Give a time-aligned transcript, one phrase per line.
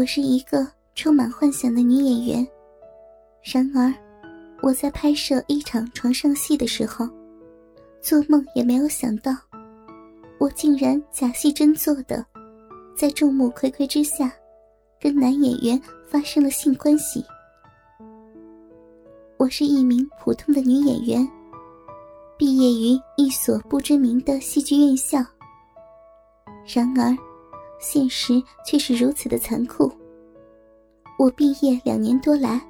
[0.00, 2.48] 我是一个充满幻想的女演员，
[3.42, 3.92] 然而，
[4.62, 7.06] 我在拍摄一场床上戏的时候，
[8.00, 9.30] 做梦也没有想到，
[10.38, 12.24] 我竟然假戏真做的，
[12.96, 14.32] 在众目睽睽之下，
[14.98, 15.78] 跟男演员
[16.08, 17.22] 发生了性关系。
[19.36, 21.28] 我是一名普通的女演员，
[22.38, 25.18] 毕业于一所不知名的戏剧院校。
[26.64, 27.14] 然而。
[27.80, 29.90] 现实却是如此的残酷。
[31.18, 32.60] 我毕业两年多来，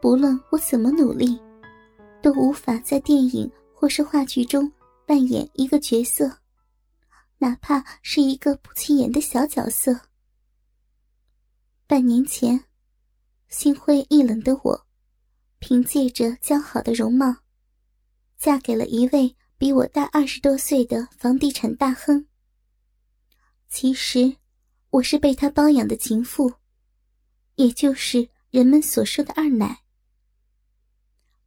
[0.00, 1.38] 不论我怎么努力，
[2.22, 4.70] 都无法在电影或是话剧中
[5.04, 6.38] 扮演一个角色，
[7.38, 10.00] 哪怕是一个不起眼的小角色。
[11.86, 12.64] 半年前，
[13.48, 14.86] 心灰意冷的我，
[15.58, 17.36] 凭借着姣好的容貌，
[18.38, 22.26] 嫁给了一位比我大二十多岁的房地产大亨。
[23.76, 24.36] 其实，
[24.90, 26.54] 我是被他包养的情妇，
[27.56, 29.82] 也就是人们所说的二奶。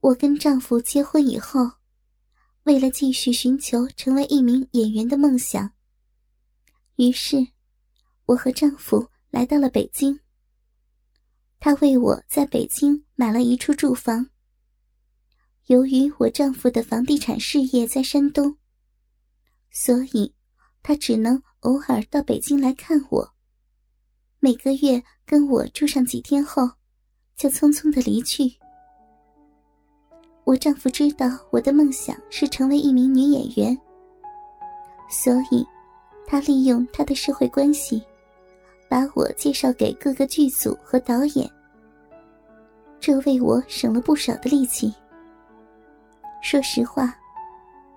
[0.00, 1.70] 我跟丈夫结婚以后，
[2.64, 5.70] 为了继续寻求成为一名演员的梦想，
[6.96, 7.46] 于是，
[8.24, 10.18] 我和丈夫来到了北京。
[11.60, 14.30] 他为我在北京买了一处住房。
[15.66, 18.58] 由于我丈夫的房地产事业在山东，
[19.70, 20.34] 所以
[20.86, 21.42] 他只能。
[21.60, 23.28] 偶尔到北京来看我，
[24.38, 26.62] 每个月跟我住上几天后，
[27.34, 28.44] 就匆匆的离去。
[30.44, 33.76] 我丈夫知道我的梦想是成为一名女演员，
[35.10, 35.66] 所以，
[36.24, 38.00] 他利用他的社会关系，
[38.88, 41.50] 把我介绍给各个剧组和导演。
[43.00, 44.94] 这为我省了不少的力气。
[46.40, 47.12] 说实话，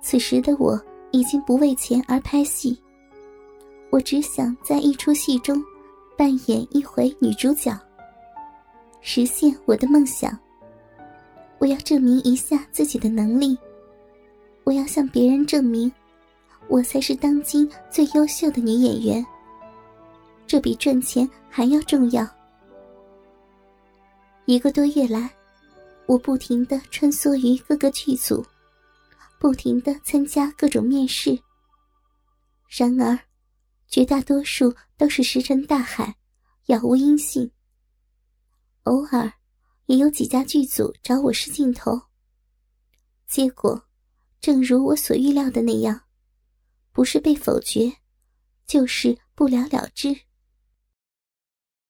[0.00, 0.80] 此时的我
[1.16, 2.78] 已经不为钱而拍戏。
[3.88, 5.64] 我只想在一出戏中
[6.14, 7.74] 扮演一回女主角，
[9.00, 10.38] 实现我的梦想。
[11.58, 13.56] 我要证明一下自己的能力，
[14.64, 15.90] 我要向别人证明，
[16.68, 19.26] 我才是当今最优秀的女演员。
[20.46, 22.28] 这比赚钱还要重要。
[24.44, 25.30] 一个多月来，
[26.04, 28.44] 我不停的穿梭于各个剧组，
[29.38, 31.38] 不停的参加各种面试。
[32.68, 33.18] 然而。
[33.88, 36.16] 绝大多数都是石沉大海，
[36.66, 37.52] 杳无音信。
[38.82, 39.32] 偶尔，
[39.86, 42.02] 也有几家剧组找我试镜头。
[43.28, 43.86] 结果，
[44.40, 46.02] 正如我所预料的那样，
[46.90, 47.96] 不是被否决，
[48.66, 50.08] 就是不了了之。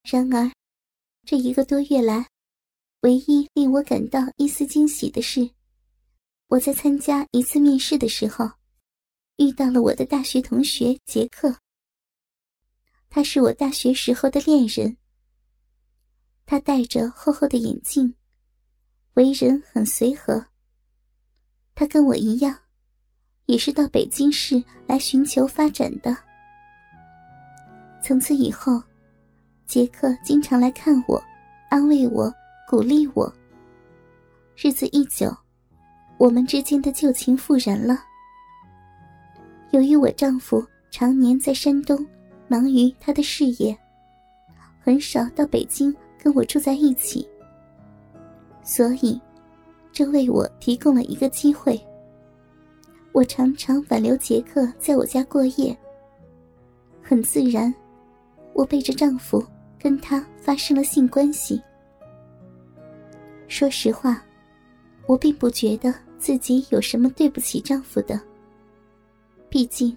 [0.02, 0.52] 然而，
[1.24, 2.28] 这一个多月来，
[3.00, 5.50] 唯一令我感到一丝惊喜的是，
[6.48, 8.48] 我在参加一次面试的时候，
[9.36, 11.56] 遇到了我的大学同学杰克。
[13.10, 14.96] 他是我大学时候的恋人。
[16.44, 18.14] 他戴着厚厚的眼镜，
[19.14, 20.46] 为人很随和。
[21.74, 22.56] 他跟我一样，
[23.46, 26.16] 也是到北京市来寻求发展的。
[28.00, 28.80] 从此以后，
[29.66, 31.20] 杰克经常来看我，
[31.70, 32.32] 安慰我，
[32.68, 33.34] 鼓励我。
[34.54, 35.36] 日子一久，
[36.18, 37.98] 我们之间的旧情复燃了。
[39.70, 42.06] 由于我丈夫常年在山东。
[42.48, 43.76] 忙于他的事业，
[44.80, 47.28] 很少到北京跟我住在一起，
[48.62, 49.20] 所以
[49.90, 51.76] 这为我提供了一个机会。
[53.10, 55.76] 我常常挽留杰克在我家过夜。
[57.02, 57.74] 很自然，
[58.52, 59.44] 我背着丈夫
[59.76, 61.60] 跟他发生了性关系。
[63.48, 64.22] 说实话，
[65.08, 65.92] 我并不觉得
[66.26, 68.20] 自己有什么对不起丈夫的，
[69.48, 69.96] 毕竟。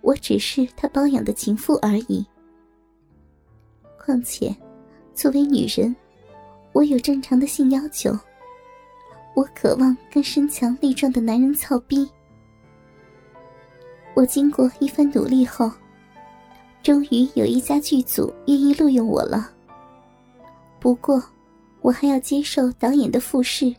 [0.00, 2.24] 我只是他包养的情妇而已。
[4.02, 4.56] 况且，
[5.12, 5.94] 作为女人，
[6.72, 8.10] 我有正常的性要求。
[9.34, 12.08] 我渴望跟身强力壮的男人操逼。
[14.14, 15.70] 我经过一番努力后，
[16.82, 19.50] 终于有一家剧组愿意录用我了。
[20.80, 21.22] 不过，
[21.82, 23.76] 我还要接受导演的复试。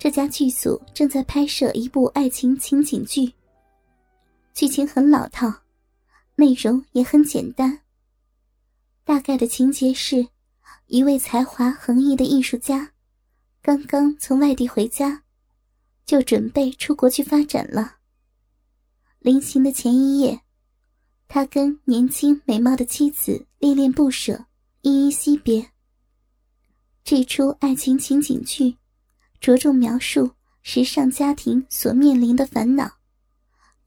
[0.00, 3.30] 这家剧组正在拍摄一部爱情情景剧。
[4.54, 5.52] 剧情很老套，
[6.36, 7.78] 内容也很简单。
[9.04, 10.26] 大概的情节是，
[10.86, 12.92] 一位才华横溢的艺术家，
[13.60, 15.22] 刚刚从外地回家，
[16.06, 17.96] 就准备出国去发展了。
[19.18, 20.40] 临行的前一夜，
[21.28, 24.46] 他跟年轻美貌的妻子恋恋不舍，
[24.80, 25.72] 依依惜别。
[27.04, 28.74] 这出爱情情景剧，
[29.40, 30.30] 着重描述
[30.62, 32.90] 时尚家庭所面临的烦恼。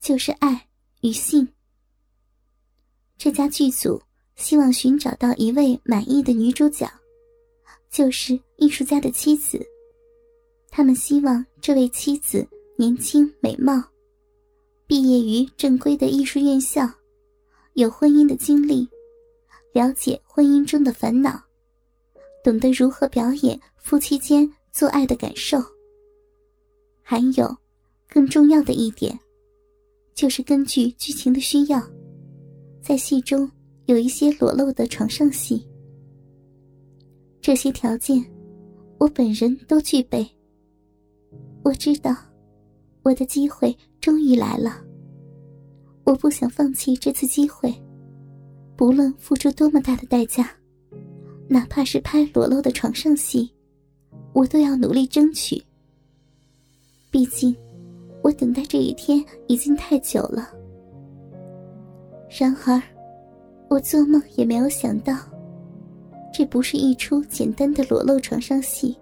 [0.02, 0.68] 就是爱
[1.00, 1.48] 与性。
[3.18, 4.02] 这家剧组
[4.36, 6.92] 希望寻找到一位满意的女主角，
[7.90, 9.66] 就是艺术家的妻子。
[10.70, 12.46] 他们希望这位妻子
[12.78, 13.82] 年轻美貌，
[14.86, 16.86] 毕业于正规的艺术院校，
[17.76, 18.86] 有婚姻的经历，
[19.72, 21.42] 了解婚姻中的烦恼，
[22.44, 25.60] 懂得如何表演夫妻间做爱的感受。
[27.04, 27.56] 还有，
[28.10, 29.18] 更重要的一点，
[30.16, 31.80] 就是根据剧情的需要，
[32.82, 33.50] 在戏中
[33.86, 35.66] 有一些裸露的床上戏。
[37.40, 38.26] 这些条件，
[38.98, 40.28] 我本人都具备。
[41.64, 42.16] 我知道，
[43.04, 44.84] 我的机会终于来了。
[46.04, 47.72] 我不想放弃这次机会，
[48.76, 50.50] 不论付出多么大的代价，
[51.48, 53.54] 哪怕是拍裸露的床上戏，
[54.34, 55.64] 我都要努力争取。
[57.10, 57.56] 毕竟，
[58.24, 60.50] 我等待这一天已经太久了。
[62.30, 62.82] 然而，
[63.70, 65.16] 我做梦也没有想到，
[66.34, 68.98] 这不是一出简单的裸露床上戏。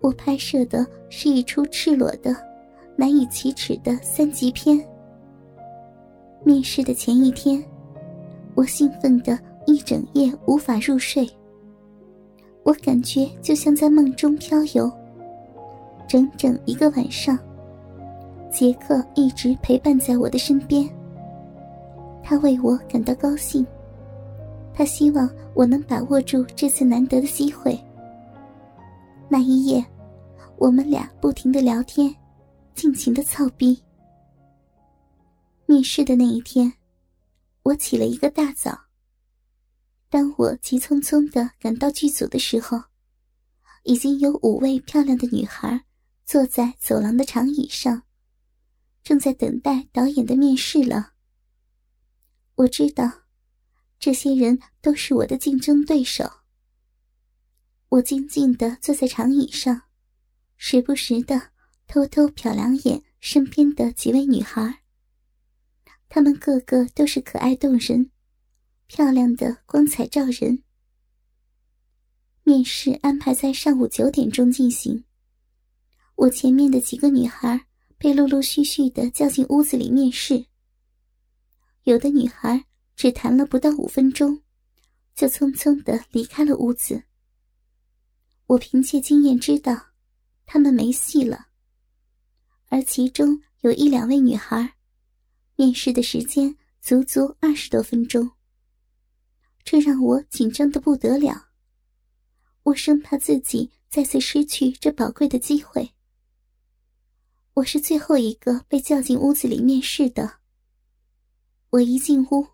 [0.00, 2.34] 我拍摄的是一出赤裸的、
[2.96, 4.80] 难以启齿的三级片。
[6.44, 7.62] 面试的前一天，
[8.54, 11.28] 我兴奋的一整夜无法入睡。
[12.64, 14.90] 我感觉就像在梦中飘游。
[16.08, 17.38] 整整一个晚上，
[18.50, 20.88] 杰克一直陪伴在我的身边。
[22.22, 23.66] 他为我感到高兴，
[24.74, 27.78] 他希望我能把握住这次难得的机会。
[29.28, 29.84] 那一夜。
[30.58, 32.14] 我们俩不停的聊天，
[32.72, 33.82] 尽情的操逼。
[35.66, 36.72] 面试的那一天，
[37.64, 38.78] 我起了一个大早。
[40.12, 42.82] 当我急匆匆的赶到剧组的时候，
[43.84, 45.86] 已经有五位漂亮的女孩
[46.26, 48.02] 坐在走廊的长椅上，
[49.02, 51.14] 正在等待导演的面试了。
[52.56, 53.22] 我知道，
[53.98, 56.30] 这些人都是我的竞争对手。
[57.88, 59.84] 我静静的坐在长椅上。
[60.58, 61.52] 时不时的
[61.88, 64.82] 偷偷瞟两眼身边的几位女孩，
[66.10, 68.11] 她们个个都是可爱动人，
[68.86, 70.62] 漂亮的光彩照人。
[72.42, 75.04] 面试安排在上午九点钟进行，
[76.16, 77.66] 我前面的几个女孩
[77.98, 80.46] 被陆陆续续的叫进屋子里面试。
[81.84, 82.64] 有的女孩
[82.96, 84.42] 只谈了不到五分钟，
[85.14, 87.02] 就匆匆的离开了屋子。
[88.46, 89.88] 我凭借经验知道。
[90.44, 91.46] 他们没戏了，
[92.68, 94.74] 而其中有一两位女孩，
[95.56, 98.30] 面试的时间足足二十多分钟。
[99.64, 101.48] 这让我紧张的不得了，
[102.64, 105.92] 我生怕自己再次失去这宝贵的机会。
[107.54, 110.38] 我是最后一个被叫进屋子里面试的。
[111.70, 112.46] 我一进屋，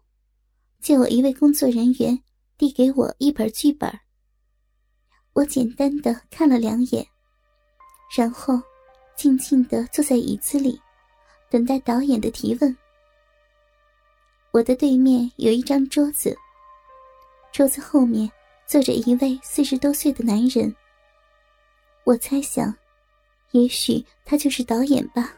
[0.81, 2.21] 就有一位工作人员
[2.57, 4.01] 递给我一本剧本。
[5.33, 7.07] 我简单的看了两眼。
[8.17, 8.61] 然后，
[9.17, 10.81] 静静的坐在椅子里，
[11.51, 12.77] 等待导演的提问。
[14.51, 16.37] 我的对面有一张桌子，
[17.59, 18.31] 桌子后面
[18.69, 20.73] 坐着一位四十多岁的男人。
[22.05, 22.73] 我猜想，
[23.51, 25.35] 也许他就是导演吧。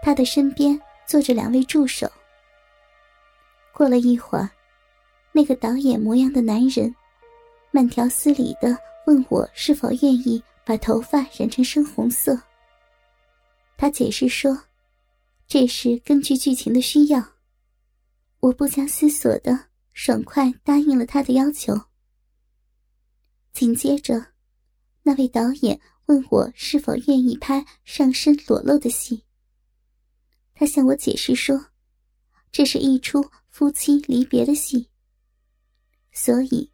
[0.00, 2.08] 他的身边坐着两位助手。
[3.72, 4.48] 过了一会儿，
[5.32, 6.94] 那个导演模样的男人，
[7.72, 10.40] 慢条斯理的问我是否愿意。
[10.64, 12.40] 把头发染成深红色。
[13.76, 14.56] 他解释说
[15.48, 17.20] ：“这是根据剧情的需要。”
[18.38, 21.78] 我不加思索的爽快答应了他的要求。
[23.52, 24.26] 紧接着，
[25.02, 29.24] 那位导演问我是否愿意拍上身裸露的戏。
[30.54, 31.66] 他向我解释说
[32.52, 34.88] ：“这是一出夫妻离别的戏，
[36.12, 36.70] 所以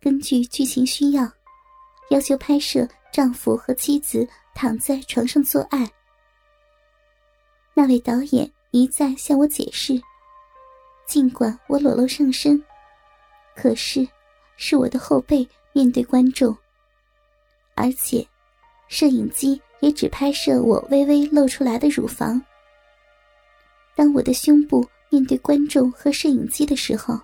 [0.00, 1.30] 根据剧情需要，
[2.10, 5.88] 要求拍摄。”丈夫和妻子躺在床上做爱，
[7.72, 10.02] 那位导演一再向我解释，
[11.06, 12.62] 尽管我裸露上身，
[13.54, 14.06] 可是
[14.56, 16.56] 是我的后背面对观众，
[17.74, 18.26] 而且
[18.88, 22.40] 摄影机也只拍摄我微微露出来的乳房。
[23.94, 27.20] 当我的胸部面对观众和摄影机的时候，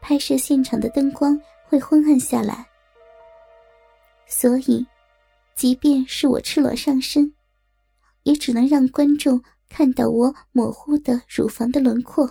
[0.00, 2.66] 拍摄现场的灯光会昏暗下来。
[4.26, 4.86] 所以，
[5.54, 7.34] 即便是我赤裸上身，
[8.22, 12.30] 也只能让观众看到我模糊的乳房的轮廓。